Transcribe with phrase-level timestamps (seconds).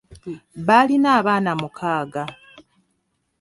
[0.67, 2.23] Baalina abaana mukaaga